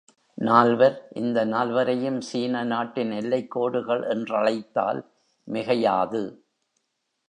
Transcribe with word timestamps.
நால்வர் 0.37 0.95
இந்த 1.11 1.45
நால்வரையும் 1.45 2.17
சீன 2.21 2.63
நாட்டின் 2.63 3.11
எல்லைக்கோடுகள் 3.11 4.03
என்றழைத்தால் 4.15 5.01
மிகையாது. 5.47 6.23